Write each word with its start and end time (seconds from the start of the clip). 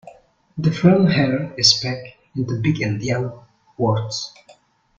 The 0.57 0.71
frame 0.71 1.05
header 1.05 1.53
is 1.59 1.75
packed 1.75 2.07
into 2.35 2.59
big-endian 2.59 3.45
dwords. 3.77 4.31